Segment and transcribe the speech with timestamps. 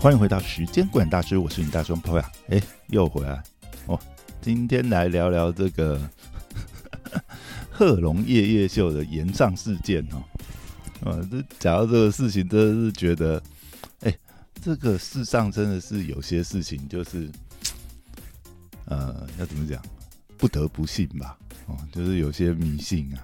[0.00, 2.32] 欢迎回到时间管大师，我是你大双胞呀。
[2.48, 3.42] 哎，又回来
[3.84, 4.00] 哦。
[4.40, 6.00] 今天来聊聊这个
[7.70, 10.24] 贺龙夜夜秀的延上事件哦。
[11.04, 13.42] 啊，这讲到这个事情，真的是觉得，
[14.00, 14.18] 哎，
[14.62, 17.28] 这个世上真的是有些事情，就是
[18.86, 19.82] 呃，要怎么讲，
[20.38, 21.36] 不得不信吧。
[21.66, 23.20] 哦，就是有些迷信啊，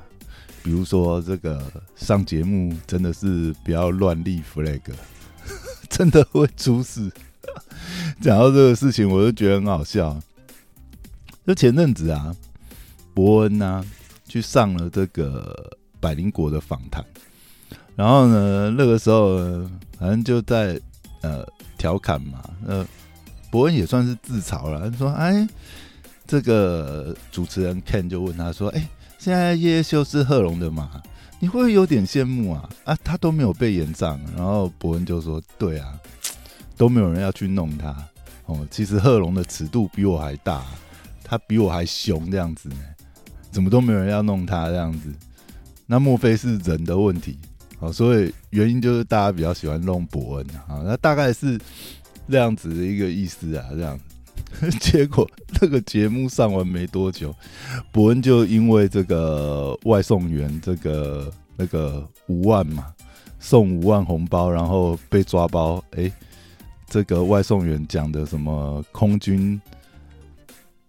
[0.63, 4.83] 比如说这个上节目真的是不要乱立 flag。
[5.97, 7.11] 真的会出事。
[8.21, 10.21] 讲到这个事情，我就觉得很好笑。
[11.47, 12.37] 就前阵子啊，
[13.15, 13.83] 伯恩啊
[14.29, 17.03] 去上了这个百灵果的访谈，
[17.95, 19.39] 然后呢，那个时候
[19.99, 20.79] 反正就在
[21.23, 21.47] 呃
[21.79, 22.43] 调侃嘛。
[22.67, 22.87] 呃，
[23.51, 25.49] 伯恩也算是自嘲了，他说：“哎，
[26.27, 28.87] 这个主持人 Ken 就问他说：‘哎，
[29.19, 31.01] 现在夜夜秀是贺龙的嘛？’”
[31.39, 32.99] 你会不会有点羡慕啊啊！
[33.05, 35.99] 他都没有被延葬，然后伯恩就说：“对啊，
[36.77, 37.95] 都没有人要去弄他
[38.47, 38.67] 哦。
[38.71, 40.65] 其实贺龙的尺度比我还大，
[41.23, 42.77] 他比我还凶这样子呢，
[43.51, 45.13] 怎么都没有人要弄他这样子？
[45.85, 47.39] 那莫非是人的问题？
[47.81, 51.61] 哦，所以原因就是大家比较喜欢弄伯恩啊，那大概是
[52.31, 54.01] 这样子的一个意思啊，这样。
[54.81, 55.29] 结果
[55.61, 57.35] 那个节目上完没多久，
[57.93, 62.87] 伯恩就因为这个外送员这个那个五万嘛，
[63.39, 65.83] 送五万红包，然后被抓包。
[65.91, 66.11] 哎，
[66.89, 69.61] 这个外送员讲的什么空军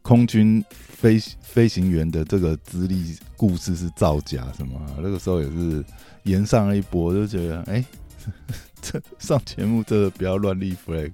[0.01, 4.79] 空军飞飞行员的这个资历故事是造假，什么？
[4.97, 5.83] 那个时候也是
[6.23, 7.83] 延上了一波，就觉得哎，
[8.81, 11.11] 这上节目真的不要乱立 flag。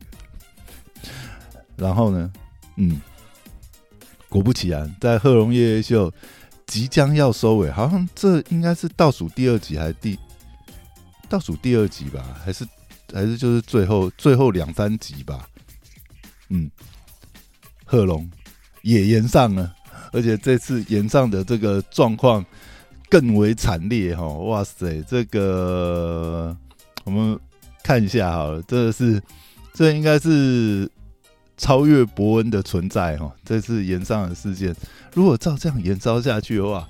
[1.75, 2.31] 然后呢，
[2.77, 3.02] 嗯，
[4.29, 6.11] 果不其然，在贺龙夜夜秀
[6.67, 10.17] 即将要收尾，好像这应该是倒数第二集还是第
[11.27, 12.23] 倒数第二集吧？
[12.45, 12.66] 还是
[13.11, 15.47] 还是就是最后最后两三集吧？
[16.50, 16.69] 嗯，
[17.85, 18.29] 贺龙
[18.83, 19.73] 也延上了，
[20.12, 22.45] 而且这次延上的这个状况
[23.09, 24.28] 更为惨烈哈！
[24.28, 26.56] 哇塞，这个
[27.03, 27.39] 我们
[27.83, 29.22] 看一下好了，这是
[29.73, 30.88] 这应该是。
[31.58, 34.75] 超越伯恩的存在哈，这次延上的事件，
[35.14, 36.88] 如果照这样延烧下去的话，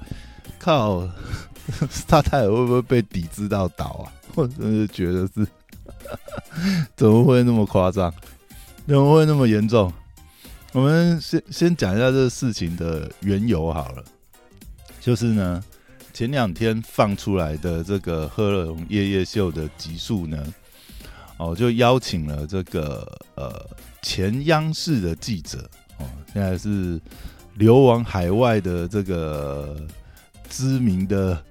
[0.60, 1.08] 靠，
[1.90, 4.12] 沙泰尔会不会被抵制到倒啊？
[4.36, 5.46] 我真是觉得是，
[6.96, 8.14] 怎么会那么夸张？
[8.88, 9.92] 怎么会那么严重？
[10.72, 14.04] 我们先先讲一下这个事情的缘由好了，
[15.00, 15.64] 就是呢，
[16.14, 20.44] 前两天放出来的这个《贺龙夜夜秀》的集数呢，
[21.52, 23.06] 哦，就邀请了这个
[23.36, 23.66] 呃。
[24.06, 25.60] 前央视的记者
[25.98, 27.00] 哦，现在是
[27.54, 29.88] 流亡海外的这个
[30.50, 31.42] 知名的，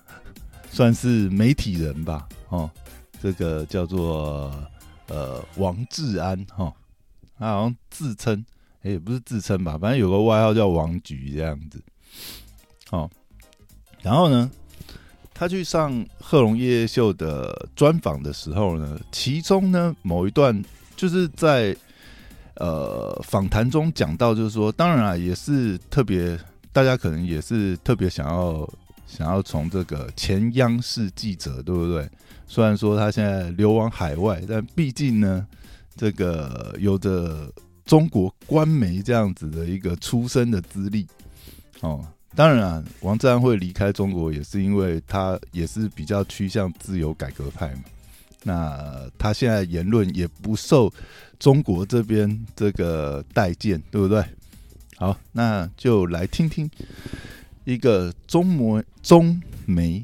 [0.72, 2.70] 算是媒体人吧哦，
[3.20, 4.50] 这个叫做
[5.08, 6.72] 呃王志安哈，
[7.38, 8.42] 他好像自称，
[8.80, 11.82] 哎，不是自称吧，反正有个外号叫王局这样子，
[12.92, 13.10] 哦，
[14.00, 14.50] 然后呢，
[15.40, 20.62] 他去上贺龙夜夜秀的专访的时候呢，其中呢某一段
[20.94, 21.74] 就是在。
[22.56, 26.38] 呃，访谈中讲到，就是说，当然啊，也是特别，
[26.74, 28.68] 大家可能也是特别想要
[29.06, 32.06] 想要从这个前央视记者，对不对？
[32.46, 35.46] 虽然说他现在流亡海外，但毕竟呢，
[35.96, 37.50] 这个有着
[37.86, 41.06] 中国官媒这样子的一个出身的资历
[41.80, 42.04] 哦。
[42.34, 47.82] 当然啊，王志安会离开中国，也是因为他也是比较趋向自由改革派嘛。
[48.42, 50.90] 那他现在言论也不受
[51.38, 54.24] 中国这边这个待见，对不对？
[54.96, 56.70] 好，那就来听听
[57.64, 60.02] 一个中模中媒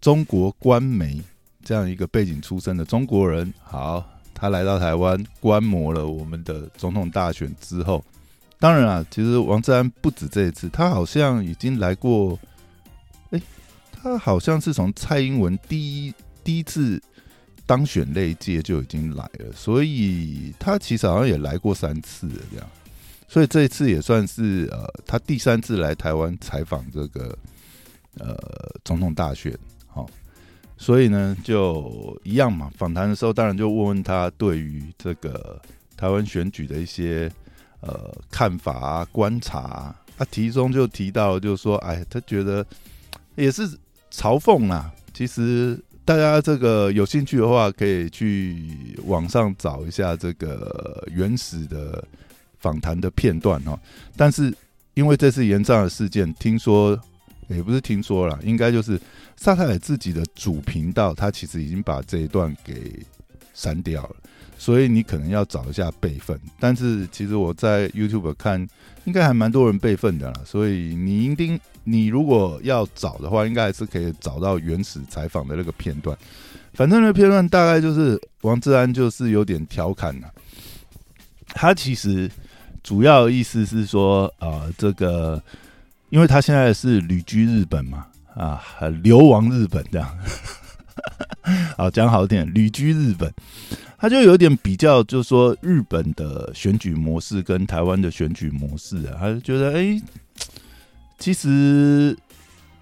[0.00, 1.20] 中国官媒
[1.62, 3.52] 这样一个背景出身的中国人。
[3.62, 8.02] 好，他来到台湾观摩了我们的总统大选之后，
[8.64, 12.38] 当然啊，其实王志安不止这一次，他好像已经来过。
[13.28, 13.38] 哎，
[13.92, 16.98] 他好像是从蔡英文第一第一次。
[17.66, 22.66] 当选那一届就已经来了，所以他其实好像也来过三次了，这样，
[23.26, 27.38] 所以这一次也算是呃，他第三次来台湾采访这个
[28.18, 28.36] 呃
[28.84, 29.56] 总统大选，
[29.86, 30.06] 好，
[30.76, 35.58] 所以呢就一样嘛，访谈的时候当然就问问他对于这个
[35.96, 37.32] 台湾选举的一些
[37.86, 42.64] 呃看法啊、观察啊，他其中就提到，就是说，哎，他觉得
[43.36, 43.68] 也是
[44.10, 45.78] 嘲讽啦，其实。
[46.06, 52.06] 大家这个有兴趣的话，可以去网上找一下这个原始的
[52.58, 53.72] 访谈的片段哦。
[54.14, 54.54] 但是
[54.92, 56.94] 因为这次延上的事件，听说
[57.48, 59.00] 也不是听说了，应该就是
[59.36, 63.02] 萨泰尔自己的主频道，他其实已经把这一段给
[63.54, 64.16] 删掉了，
[64.58, 66.38] 所以你可能要找一下备份。
[66.58, 68.66] 但是其实我在 YouTube 看，
[69.04, 76.16] 应该还蛮多人备份的啦，所以你一定你如果要找的话，应该还是可以找到原始采访的那个片段。
[76.72, 80.28] 反正那片段大概就是王志安就是有点调侃了，
[81.48, 82.30] 他其实
[82.82, 85.42] 主要意思是说啊，这个
[86.10, 88.06] 因为他现在是旅居日本嘛。
[88.34, 88.60] 啊，
[89.04, 90.18] 流亡日本这样，
[91.76, 93.32] 好讲好点，旅居日本，
[93.98, 100.00] 他就有点比较，就是说日本的选举模式跟台湾的选举模式啊，他就觉得，哎，
[101.18, 102.16] 其实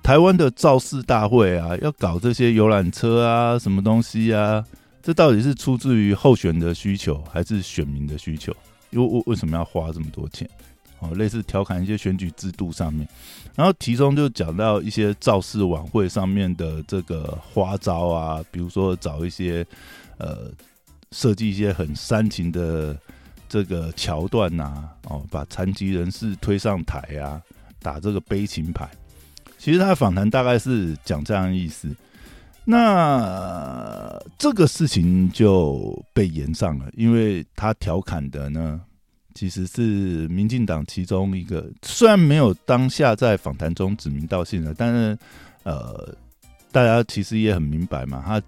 [0.03, 4.65] 台湾的造势大会啊，要搞这些游览车啊，什么东西啊，
[5.03, 8.55] 这到底是出自于候选的需求，还是选民的需求？
[8.91, 10.49] 为为为什么要花这么多钱？
[11.03, 13.09] 哦，类似调侃一些选举制度上面，
[13.57, 19.67] 然后其中就讲到一些造势晚会上面的这个花招啊，比如说找一些
[20.19, 20.53] 呃
[21.11, 22.97] 设计一些很煽情的
[23.49, 27.43] 这个桥段呐，哦，把残疾人士推上台啊，
[27.81, 28.89] 打这个悲情牌。
[29.59, 31.89] 其实他的访谈大概是讲这样的意思，
[32.65, 38.81] 那这个事情就被延上了，因为他调侃的呢。
[39.35, 45.19] 其实是民进党其中一个，虽然没有当下在访谈中指名道姓的，但是
[45.63, 46.15] 呃，
[46.71, 48.43] 大家其实也很明白嘛，他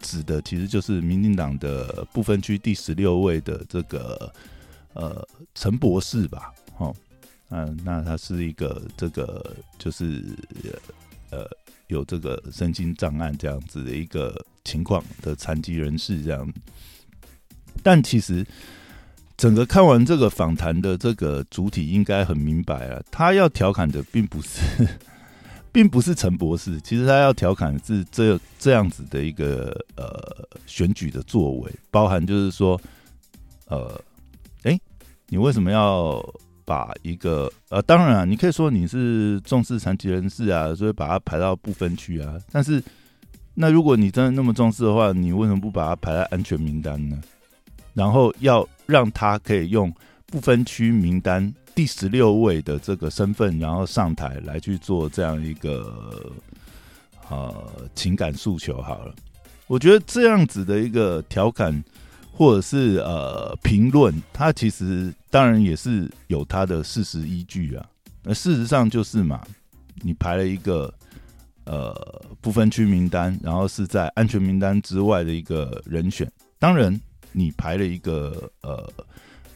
[0.00, 4.32] 指的其实就是民进党的部分区第十六位的这个
[4.94, 6.94] 呃陈博士吧，哦，
[7.50, 10.22] 嗯，那他是一个这个就是
[11.30, 11.46] 呃
[11.88, 16.52] 有这个身心障碍这样子的一个情况的残疾人士这样，
[17.82, 18.46] 但其实。
[19.40, 24.86] 整个看完这个访谈的这个主体应该很明白了，他要调侃的并不是，
[25.72, 32.78] 并不是陈博士，其实他要调侃的是这这样子的一个呃选举的作为，包含就是说，
[33.68, 33.98] 呃，
[34.64, 34.78] 哎，
[35.28, 36.22] 你为什么要
[36.66, 42.82] 把一个呃，当然啊你可以说你是重视残疾人士啊，所以把它排到不分区啊，但是
[43.54, 47.18] 那如果你真的那么重视的话，你为什么不把它排在安全名单呢？
[47.92, 49.92] 然后要让他可以用
[50.26, 56.32] 不分区名单第十六位的这个身份，然后上台来去做这样一个
[57.28, 58.80] 呃情感诉求。
[58.80, 59.14] 好了，
[59.66, 61.82] 我觉得这样子的一个调侃
[62.32, 67.84] 或者是呃评论，它其实当然也是有它的事实依据啊。
[68.22, 69.42] 那事实上就是嘛，
[70.02, 70.92] 你排了一个
[71.64, 71.92] 呃
[72.40, 77.00] 不分区名单，然后是在安全名单之外的一个人选，当然。
[77.32, 78.92] 你排了一个呃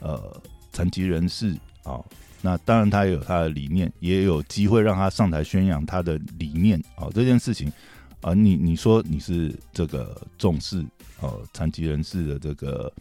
[0.00, 0.40] 呃
[0.72, 2.00] 残疾人士啊，
[2.40, 7.08] 那当然他也有他的理念，也有机会让他上台宣扬他的理念啊。
[7.14, 7.72] 这件事情
[8.20, 10.84] 啊，你你说你是这个重视
[11.20, 12.92] 哦残疾人士的这个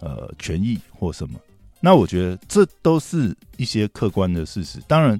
[0.00, 1.38] 呃权益或什么？
[1.80, 4.80] 那我觉得这都是一些客观的事实。
[4.88, 5.18] 当然，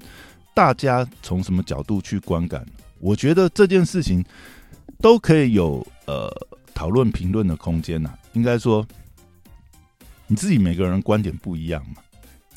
[0.53, 2.65] 大家从什么角度去观感，
[2.99, 4.25] 我觉得这件事情
[4.99, 6.31] 都可以有呃。
[6.73, 8.87] 讨论评论的空间呐，应该说
[10.27, 11.95] 你自己每个人观点不一样嘛。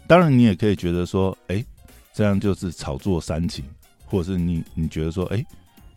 [0.06, 1.64] 当然，你也可以觉得说，哎，
[2.12, 3.64] 这样就是炒作煽情，
[4.04, 5.42] 或者是你你觉得说，哎，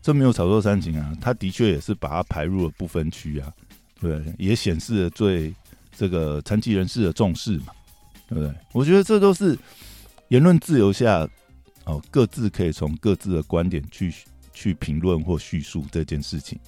[0.00, 3.52] 这没有炒作煽情啊，他的确也是把它排入了不分区啊，
[4.00, 5.54] 对，也显示了对
[5.94, 7.74] 这个残疾人士的重视嘛，
[8.28, 8.54] 对不对？
[8.72, 9.58] 我觉得这都是
[10.28, 11.28] 言论自由下
[11.84, 14.14] 哦，各自可以从各自的观点去
[14.52, 16.58] 去评论或叙述这件事情。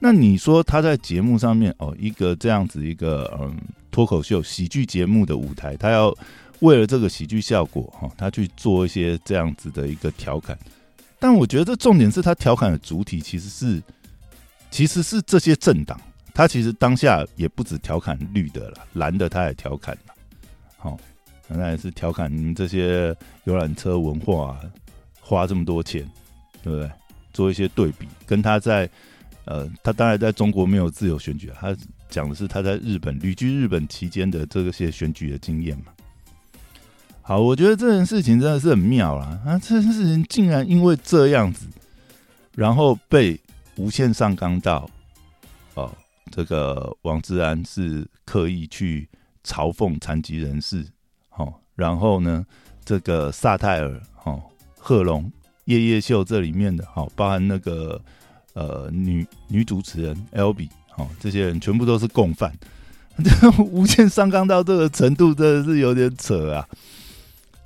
[0.00, 3.56] 那你说他在节目上面哦，一个这样子一个嗯
[3.90, 6.14] 脱口秀喜剧节目的舞台，他要
[6.60, 10.56] 为了这个喜剧效果哈，他去做一些这样子的一个调侃。
[11.18, 13.82] 但我觉得这重点是他调侃的主体其实是
[14.70, 16.00] 其实是这些政党，
[16.32, 20.14] 他其实当下也不止调侃绿的了，蓝的他也调侃了。
[20.76, 20.96] 好，
[21.48, 23.12] 那也是调侃这些
[23.44, 24.60] 游览车文化
[25.20, 26.08] 花这么多钱，
[26.62, 26.88] 对不对？
[27.32, 28.88] 做一些对比，跟他在。
[29.48, 31.74] 呃，他当然在中国没有自由选举，他
[32.10, 35.84] 讲的是他在日本旅居日本期间的这些选举的经验嘛。
[37.22, 41.66] 好，我觉得这件事情真的是很妙啦，啊，这件事情竟然因为这样子，
[42.56, 43.40] 然后被
[43.76, 44.86] 无限上纲到，
[45.72, 45.90] 哦，
[46.30, 49.08] 这个王志安是刻意去
[49.44, 50.84] 嘲讽残疾人士，
[51.36, 52.44] 哦，然后呢，
[52.84, 54.42] 这个萨泰尔，哦，
[54.76, 55.32] 贺龙
[55.64, 57.98] 夜夜秀这里面的，哦，包含那个。
[58.54, 62.52] 呃，女女主持人 L B 哦，这些人全部都是共犯，
[63.22, 66.68] 这 无限上纲到这个程度，真的是有点扯啊。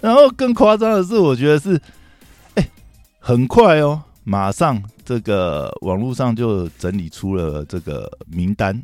[0.00, 1.80] 然后更夸张的是，我觉得是，
[2.54, 2.68] 哎，
[3.18, 8.82] 很快哦，马上这个网络上就整理出了这个名单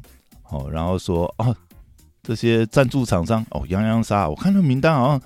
[0.49, 1.55] 哦，然后说哦，
[2.23, 5.23] 这些赞助厂商哦，洋洋沙，我看那名单好像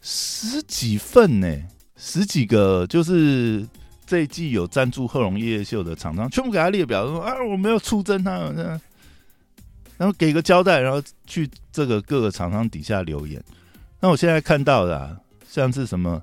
[0.00, 1.62] 十几份呢，
[1.96, 3.66] 十几个，就是
[4.14, 8.30] 这一季有赞助贺龙夜夜秀的厂商，全部给他列表，说啊，我没有出征他，
[9.98, 13.42] 然后给个交代，然后去这个各个厂商底下留言。
[13.98, 15.18] 那我现在看到的，
[15.50, 16.22] 像是什么？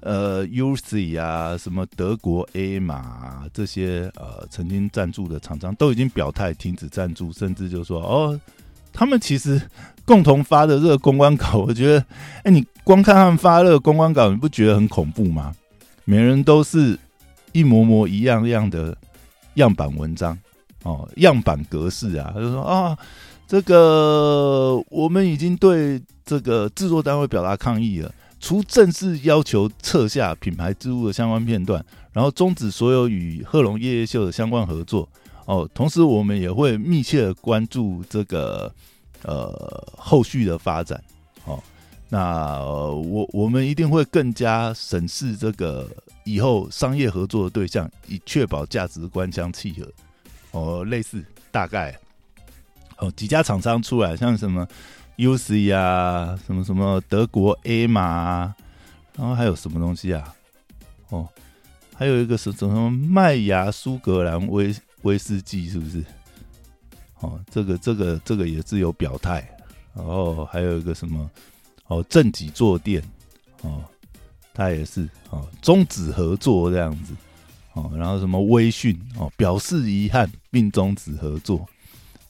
[0.00, 8.38] 呃，UC 啊，什么德国 A 马这些呃，曾经赞助的厂商都已经表态停止赞助，甚至就说哦，
[8.92, 9.58] 他们其实
[10.04, 12.04] 共同发的这个公关稿，我觉得，
[12.42, 15.54] 哎，你光看他们发那个公关稿，你不觉得很恐怖吗？
[16.08, 16.98] 每人都是
[17.52, 18.96] 一模模一样样的
[19.54, 20.38] 样板文章
[20.84, 22.96] 哦，样板格式啊，他就说啊，
[23.48, 28.14] 这个我们已经对这个制作单位表达抗议了。
[28.38, 35.08] 除正式要求撤下品牌之物的相关片段，然后终止所有与贺龙夜夜秀的相关合作
[35.46, 35.68] 哦。
[35.74, 38.72] 同时，我们也会密切的关注这个
[39.22, 41.02] 呃后续的发展
[41.46, 41.60] 哦。
[42.08, 45.90] 那我我们一定会更加审视这个
[46.24, 49.92] 以后商业合作的对象，以确保价值观相契合
[50.52, 50.84] 哦。
[50.84, 51.98] 类似大概
[52.98, 54.66] 哦几家厂商出来，像什么。
[55.18, 58.54] U C 啊，什么什么德国 A 马，
[59.16, 60.34] 然后还有什么东西啊？
[61.08, 61.26] 哦，
[61.94, 66.04] 还有一个是什么麦芽苏格兰威威士忌，是不是？
[67.20, 69.42] 哦，这个这个这个也是有表态。
[69.94, 71.30] 然后还有一个什么
[71.88, 73.02] 哦正己坐垫，
[73.62, 73.82] 哦，
[74.54, 77.14] 他也是哦终止合作这样子。
[77.74, 81.66] 哦，然后什么微讯哦表示遗憾并终止合作。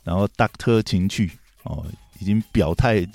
[0.03, 1.33] 然后 Doctor 情趣
[1.63, 1.85] 哦。
[2.19, 3.07] 已经表态，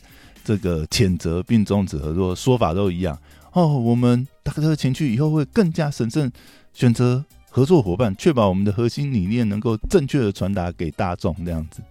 [0.43, 3.17] 这个谴责并终止合作，说法都一样
[3.51, 3.67] 哦。
[3.67, 6.31] 我们大哥的情绪以后会更加审慎
[6.71, 11.81] 选择合作伙伴，确保我们的核心理念能够正确的传达给大众，这样子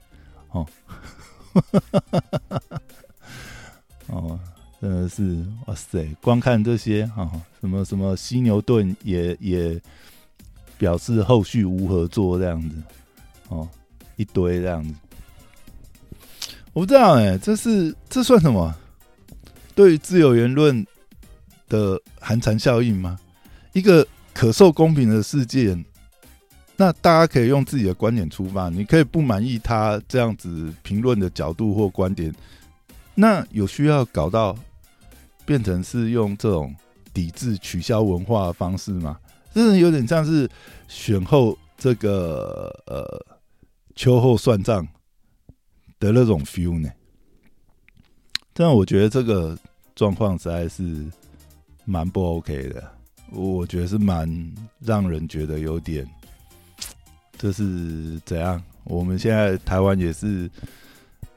[0.50, 0.64] 哦。
[4.10, 4.38] 哦，
[4.80, 6.08] 真的是哇塞！
[6.20, 9.80] 光看这些哈，什么什么犀牛顿也也
[10.78, 12.76] 表示后续无合作这样子
[13.48, 13.68] 哦，
[14.16, 14.94] 一堆这样子。
[16.72, 18.74] 我不知道哎，这是这算什么？
[19.74, 20.84] 对于自由言论
[21.68, 23.18] 的寒蝉效应吗？
[23.72, 25.76] 一个可受公平的世界，
[26.76, 32.34] 那大家可以用自己的观点出发，你可以不满意他这样子评论的角度或观点，
[33.20, 34.56] 那有需要搞到
[35.44, 36.74] 变成是用这种
[37.12, 39.20] 抵制、取消文化的方式吗？
[39.54, 40.48] 真的有点像是
[40.88, 43.04] 选后这个呃
[43.94, 44.88] 秋后算账。
[46.00, 46.88] 的那种 feel 呢？
[48.54, 49.54] 但我觉得这个
[49.94, 51.04] 状况实在是
[51.84, 52.90] 蛮不 OK 的，
[53.30, 54.26] 我觉得是蛮
[54.78, 56.08] 让人觉得有点，
[57.36, 58.64] 这是怎样？
[58.84, 60.50] 我们现在台湾也是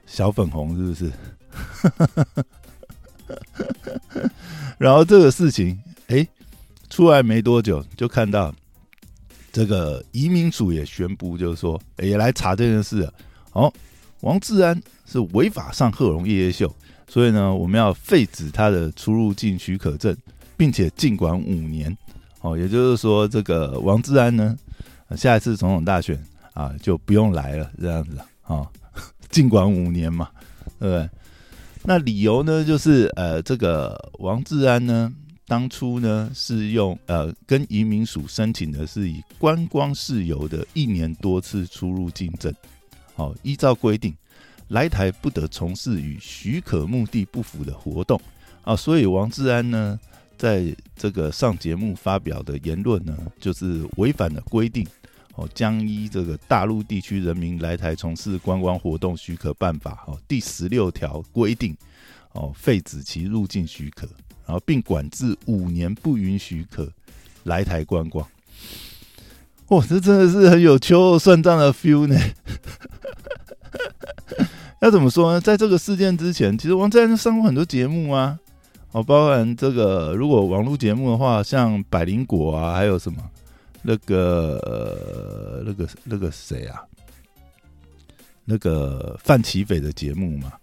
[0.06, 1.12] 小粉红，是不是？
[4.78, 6.28] 然后这个事情，哎，
[6.90, 8.54] 出来没多久，就看到
[9.52, 13.08] 这个移民署也宣布，就是说，也来查这件事，
[13.54, 13.72] 哦。
[14.22, 16.74] 王志安是违法上贺龙夜夜秀，
[17.10, 20.16] 所以呢，我们要废止他的出入境许可证，
[20.56, 21.96] 并且禁管五年。
[22.40, 24.58] 哦，也就是说，这个王志安呢，
[25.18, 26.18] 下一次总统大选
[26.54, 28.66] 啊，就不用来了，这样子啊，
[29.30, 30.30] 禁管五年嘛，
[30.80, 31.10] 对不对？
[31.86, 35.14] 那理由呢，就是呃，这个王志安呢，
[35.46, 42.54] 当初呢是用呃跟移民署申请的是以观光事由的一年多次出入境证。
[43.16, 44.16] 好，依照规定，
[44.70, 48.20] 来台不得从事与许可目的不符的活动
[48.64, 48.76] 啊。
[48.76, 50.00] 所以王志安呢，
[50.38, 54.88] 在这个上节目发表的言论呢，就是违反了规定
[55.36, 61.76] 哦，将依这个大陆地区人民来台从事观光活动许可办法哦第十六条规定
[62.34, 64.08] 哦，废止其入境许可，
[64.46, 66.90] 然后并管制五年不允许可
[67.44, 68.26] 来台观光。
[69.70, 72.16] 哇，这真的是很有秋后算账的 feel 呢。
[74.82, 75.42] 要怎么说呢？
[75.42, 78.38] 在这个事件之前，其实王志安上过很多节目啊，
[78.92, 83.18] 哦，包含这个如果网络节目的话，像百灵果啊，还有什么
[83.84, 86.82] 那个那个那个谁啊，
[88.46, 90.54] 那个范奇斐的节目嘛，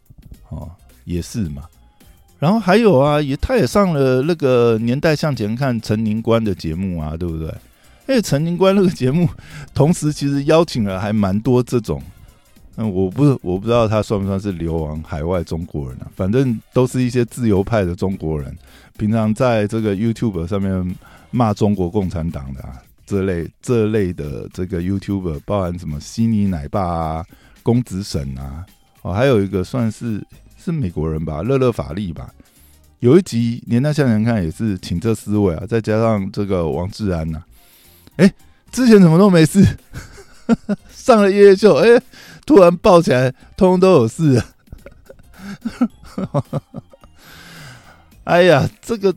[0.48, 0.70] 哦，
[1.04, 1.62] 也是嘛。
[2.38, 7.46] 然后还有啊，也他也上了那个年代向前看陈宁官的节目啊，对不对？
[8.08, 9.28] 因为陈宁官那个节目，
[9.74, 12.02] 同时其实邀请了还蛮多这种。
[12.76, 16.10] 嗯，我不我不知道他算不算是流亡海外中国人啊？
[16.16, 18.56] 反正都是一些自由派的中国人，
[18.96, 20.96] 平常在这个 YouTube 上面
[21.30, 22.80] 骂中国共产党的啊，
[23.10, 27.26] 这类这类的这个 YouTuber，包含什么悉尼奶爸啊、
[27.60, 28.64] 公子沈啊，
[29.02, 30.24] 哦，还有一个算是
[30.56, 32.32] 是美国人吧，乐乐法力吧。
[33.00, 37.42] 有一集年代向前看也是请这四位啊，再加上这个王志安呐，
[38.14, 38.32] 哎，
[38.70, 39.66] 之前怎么都没事，
[40.92, 42.00] 上了夜夜秀，哎，
[42.46, 44.40] 突然爆起来，通通都有事。
[48.22, 49.12] 哎呀，这个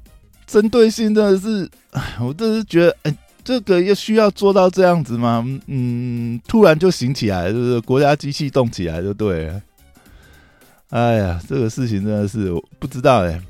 [0.48, 5.46] 针对性真的是，哎，我真是觉得，哎，这个要需要做到这样子吗？
[5.68, 9.62] 嗯，突然就醒起来，就是国家机器动起来就对了。
[10.90, 13.42] 哎呀，这个事情真的是不知道哎。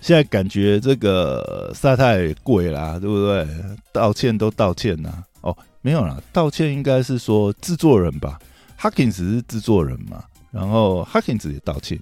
[0.00, 3.46] 现在感觉这个沙太贵啦，对不对？
[3.92, 5.22] 道歉都道歉呐。
[5.42, 8.38] 哦，没有啦，道歉应该是说制作人吧
[8.80, 11.98] ，Hawkins 是制作人嘛，然后 Hawkins 也道歉，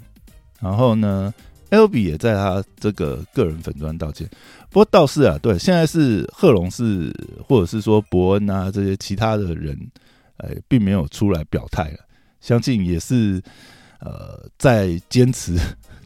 [0.61, 1.35] 然后呢
[1.71, 4.29] ，L B 也在他这个个人粉砖道歉。
[4.71, 7.13] 不过倒是啊，对，现在是贺龙是，
[7.47, 9.79] 或者是说伯恩啊这些其他的人，
[10.39, 11.99] 哎，并没有出来表态了，
[12.41, 13.43] 相信也是
[14.01, 15.57] 呃在坚持。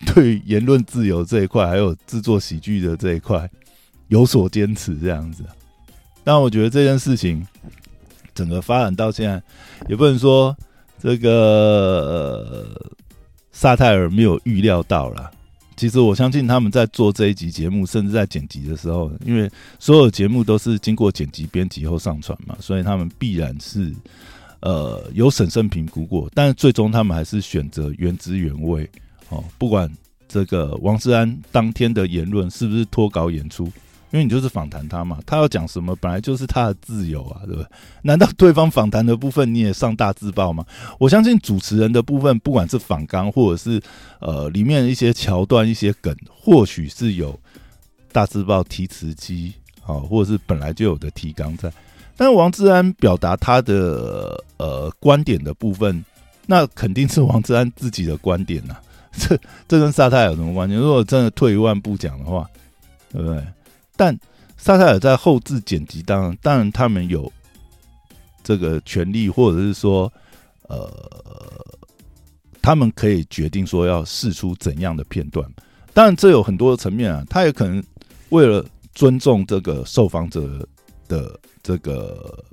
[0.14, 3.48] 对言论自由这一块，还有制作喜剧的这一块，
[4.08, 5.44] 有所坚持这样子。
[6.24, 7.46] 但我觉得这件事情
[8.34, 9.40] 整个发展到现在，
[9.88, 10.56] 也不能说
[11.00, 12.92] 这个呃
[13.52, 15.30] 萨泰尔没有预料到了。
[15.76, 23.92] 其实我相信他们在做这一集节目，甚至在剪辑的时候，因为所有节目都是经过剪辑编辑后上传嘛，所以他们必然是
[24.60, 26.30] 呃有审慎评估过。
[26.34, 28.88] 但是最终他们还是选择原汁原味。
[29.28, 29.90] 哦，不管
[30.28, 33.70] 这个王志安当天的言论是不是脱稿演出，
[34.12, 37.66] 因为你就是访谈他嘛，他要讲什么本来就是他的自由啊，对不对？
[38.02, 40.64] 难道对方访谈的部分你也上大字报吗？
[40.98, 43.80] 我相信主持人的部分，不管是访纲或者是
[44.20, 47.38] 呃里面一些桥段、一些梗，或许是有
[48.12, 49.54] 大字报提词机
[49.84, 51.72] 啊，或者是本来就有的提纲在。
[52.14, 56.04] 但是王志安表达他的呃观点的部分，
[56.44, 58.76] 那肯定是王志安自己的观点呐。
[59.12, 60.74] 这这跟沙太有什么关系？
[60.74, 62.46] 如果真的退一万步讲的话，
[63.10, 63.42] 对不对？
[64.02, 64.18] 但
[64.56, 67.32] 萨塞尔在后置剪辑当然，当然他们有
[68.42, 70.12] 这个权利，或者是说，
[70.62, 70.90] 呃，
[72.60, 75.48] 他们可以决定说要试出怎样的片段。
[75.94, 77.24] 当然，这有很多层面啊。
[77.30, 77.80] 他也可能
[78.30, 80.66] 为了尊重这个受访者
[81.06, 82.44] 的这个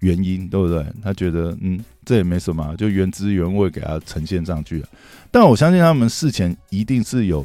[0.00, 0.86] 原因，对不对？
[1.02, 4.88] 他觉得嗯，这也没什么，就原汁原味给他呈现上去了。
[5.30, 7.44] 但我相信他们事前一定是有，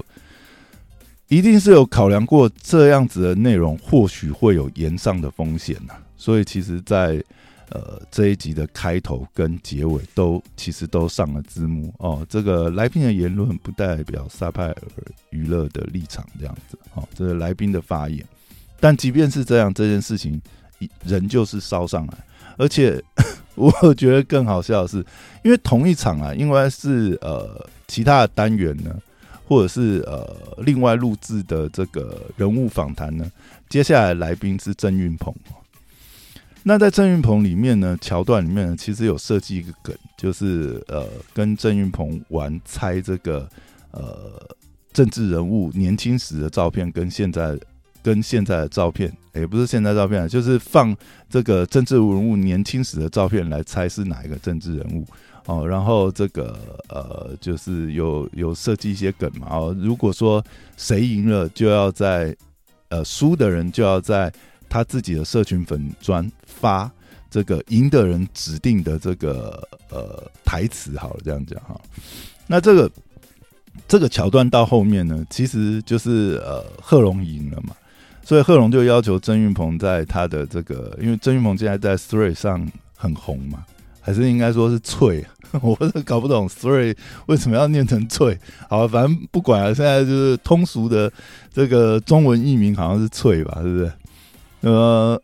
[1.30, 5.94] 一定是有考量过这样子的内容，或许会有延上的风险呐。
[6.18, 7.24] 所以其实，在
[7.70, 12.26] 呃这一集的开头跟结尾都其实都上了字幕哦。
[12.28, 14.76] 这个来宾的言论不代表萨派尔
[15.30, 18.26] 娱乐的立场，这样子哦，这是来宾的发言。
[18.80, 20.42] 但即便是这样，这件事情
[21.06, 22.14] 仍旧是烧上来，
[22.58, 23.02] 而且
[23.56, 25.06] 我觉得更好笑的是，
[25.44, 27.70] 因为同一场啊，因为是呃。
[27.92, 28.96] 其他的单元呢，
[29.50, 33.30] 或者是呃另外录制的这个人物访谈呢，
[33.68, 35.34] 接下来来宾是郑运鹏。
[36.62, 43.50] 那在郑运鹏里面呢，桥段里面呢，其实有设计一个梗，就是呃跟郑运鹏玩猜这个
[43.90, 44.40] 呃
[44.94, 47.58] 政治人物年轻时的照片跟现在
[48.04, 50.96] 跟现在的照片，也不是现在照片，就是放
[51.28, 55.04] 这个政治人物年轻时的照片来猜是哪一个政治人物。
[55.46, 56.58] 哦，然后这个
[56.90, 59.48] 呃，就是有有设计一些梗嘛。
[59.50, 60.44] 哦，如果说
[60.78, 62.36] 谁赢了，就要在
[62.90, 64.32] 呃输的人就要在
[64.68, 66.92] 他自己的社群粉专发
[67.30, 70.98] 这个赢的人指定的这个呃台词。
[70.98, 71.80] 好了，这样讲哈。
[72.48, 72.92] 那这个
[73.88, 77.76] 这个桥段到后面呢，其实就是呃贺龙赢了嘛，
[78.24, 83.66] 所以贺龙就要求曾云鹏在他的这个，因为曾云鹏现在在 Three 上很红嘛。
[84.10, 85.24] 还是应该说是脆，
[85.62, 86.96] 我是搞不懂，sorry，
[87.28, 88.36] 为什么要念成脆？
[88.68, 91.12] 好，反正不管了，现在就是通俗的
[91.54, 93.92] 这个中文译名好像是脆吧，是不是？
[94.62, 95.22] 呃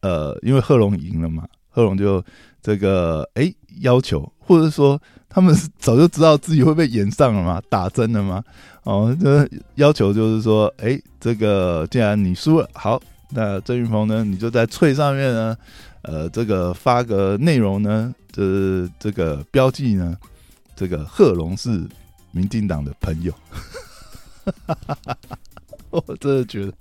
[0.00, 2.24] 呃，因为贺龙赢了嘛，贺龙就
[2.62, 8.42] 这个哎要求，或者说他们早就知道自己会被演上了嘛，打针了嘛，
[8.84, 15.54] 哦，这要求就是说，哎，这个既然你输了，好，那郑云鹏呢，你就在脆上面呢。
[16.02, 20.16] 呃，这个发个内容呢，这这个标记呢，
[20.74, 21.86] 这个贺龙是
[22.32, 23.32] 民进党的朋友，
[25.90, 26.72] 我真的觉得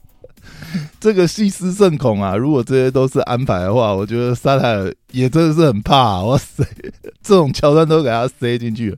[1.00, 2.36] 这个细思甚恐啊！
[2.36, 6.24] 如果这些都是安排的话，我觉得沙泰尔也真的是很怕。
[6.24, 6.64] 哇塞，
[7.22, 8.98] 这种桥段都给他塞进去了。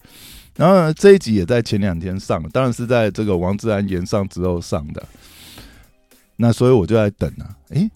[0.56, 5.04] 然后呢，这一集也在前两天上，当然是在这个王志安言上之后上的。
[6.38, 7.92] 那所以我就在等啊，诶。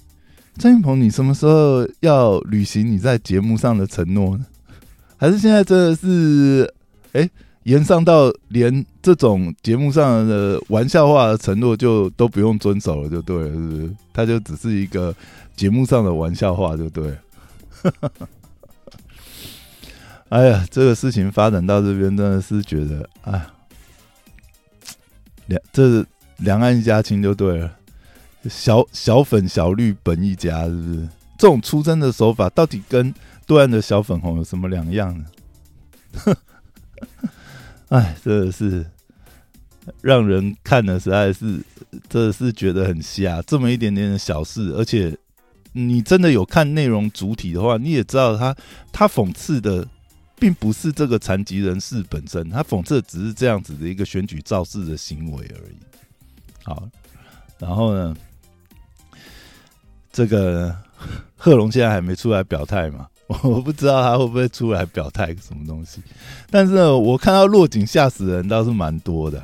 [0.57, 4.45] 郑云鹏，你什么时候要履行你在节目上的承诺呢？
[5.15, 6.73] 还是现在真的是，
[7.13, 7.29] 哎，
[7.63, 13.95] 延上到连这种节目上的玩笑话的承诺就都不用遵守了，就对了，是不是？
[14.11, 15.13] 他就只是一个
[15.55, 17.17] 节目上的玩笑话，就对了。
[20.29, 23.45] 哎呀，这个事情发展到这边，真的是觉得，哎，
[25.45, 26.03] 两这
[26.37, 27.76] 两岸一家亲就对了，
[28.49, 31.09] 小小粉小绿本一家，是不是？
[31.37, 33.13] 这种出征的手法，到底跟
[33.45, 35.25] 对岸的小粉红有什么两样呢？
[37.89, 38.85] 哎，真的是
[40.01, 41.59] 让人看的实在是，
[42.09, 43.41] 真的是觉得很瞎。
[43.43, 45.17] 这么一点点的小事，而且
[45.73, 48.55] 你真的有看内容主体的话，你也知道他
[48.91, 49.87] 他讽刺的。
[50.39, 55.77] 并不是这个残疾人士本身，他讽刺的只是这样子的一个选举造势的行为而已。
[56.63, 56.87] 好，
[57.57, 58.15] 然后呢，
[60.17, 60.75] 这个
[61.35, 63.07] 贺龙现在还没出来表态嘛？
[63.43, 66.01] 我不知道他会不会出来表态什么东西。
[66.49, 69.43] 但是呢，我看到落井下死人倒是蛮多的，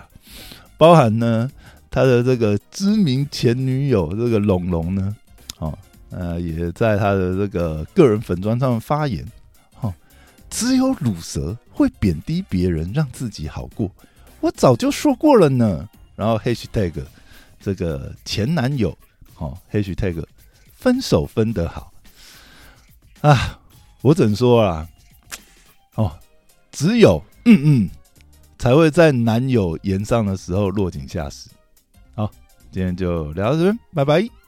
[0.75, 1.47] 包含呢
[1.91, 5.15] 他的这个知名前女友这个龙龙呢，
[5.59, 5.77] 哦，
[6.09, 9.23] 呃，也在他的这个个人粉砖上发言。
[9.81, 9.93] 哦
[10.49, 13.91] 只有乳蛇会贬低别人，让自己好过。
[14.39, 15.87] 我早就说过了呢。
[16.15, 16.93] 然后 #hashtag
[17.59, 18.97] 这个前男友，
[19.37, 20.23] 哦 #hashtag
[20.83, 21.93] 分手分得好
[23.21, 23.57] 啊！
[24.01, 24.85] 我怎说啊，
[25.95, 26.11] 哦，
[26.73, 27.89] 只有嗯嗯
[28.57, 31.49] 才会在男友言上的时候落井下石。
[32.15, 32.29] 好，
[32.69, 34.33] 今天就聊到这边，拜拜。